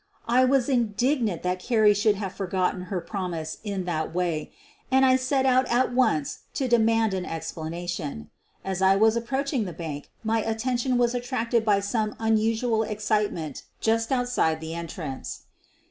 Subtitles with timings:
[0.27, 4.51] I was indignant that Carrie should have forgot ten her promise in that way,
[4.89, 8.31] and I set out at once to demand an explanation.
[8.65, 13.61] As I was approaching the bank my attention was attracted by some un usual excitement
[13.79, 15.41] just outside the entrance.